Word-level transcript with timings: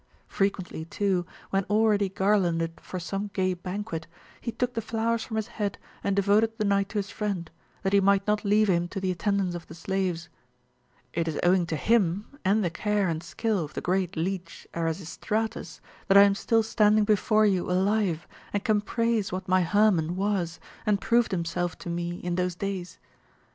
Frequently 0.25 0.83
too, 0.85 1.27
when 1.51 1.63
already 1.65 2.09
garlanded 2.09 2.81
for 2.81 2.99
some 2.99 3.27
gay 3.35 3.53
banquet, 3.53 4.07
he 4.41 4.51
took 4.51 4.73
the 4.73 4.81
flowers 4.81 5.23
from 5.23 5.35
his 5.35 5.45
head 5.61 5.77
and 6.03 6.15
devoted 6.15 6.57
the 6.57 6.65
night 6.65 6.89
to 6.89 6.97
his 6.97 7.11
friend, 7.11 7.51
that 7.83 7.93
he 7.93 7.99
might 7.99 8.25
not 8.25 8.43
leave 8.43 8.67
him 8.67 8.87
to 8.87 8.99
the 8.99 9.11
attendance 9.11 9.53
of 9.53 9.67
the 9.67 9.75
slaves. 9.75 10.27
It 11.13 11.27
is 11.27 11.39
owing 11.43 11.67
to 11.67 11.75
him, 11.75 12.39
and 12.43 12.63
the 12.63 12.71
care 12.71 13.07
and 13.07 13.21
skill 13.21 13.63
of 13.63 13.75
the 13.75 13.81
great 13.81 14.17
leech 14.17 14.65
Erasistratus, 14.73 15.81
that 16.07 16.17
I 16.17 16.23
am 16.23 16.33
still 16.33 16.63
standing 16.63 17.03
before 17.03 17.45
you 17.45 17.69
alive 17.69 18.27
and 18.53 18.63
can 18.63 18.81
praise 18.81 19.31
what 19.31 19.47
my 19.47 19.61
Hermon 19.61 20.15
was 20.15 20.59
and 20.83 20.99
proved 20.99 21.29
himself 21.29 21.77
to 21.77 21.91
me 21.91 22.13
in 22.21 22.33
those 22.33 22.55
days. 22.55 22.97